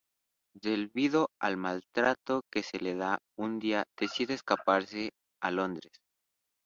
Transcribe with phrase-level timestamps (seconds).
[0.59, 5.11] Debido al mal trato que se le da, un día decide escaparse
[5.43, 5.93] a Londres.